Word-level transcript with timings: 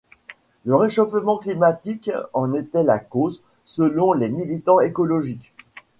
Le 0.65 0.73
réchauffement 0.75 1.37
climatique 1.37 2.09
en 2.33 2.55
était 2.55 2.81
la 2.81 2.97
cause 2.97 3.43
selon 3.65 4.13
les 4.13 4.29
militants 4.29 4.79
écologistes. 4.79 5.51